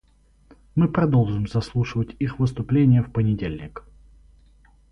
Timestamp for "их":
2.17-2.39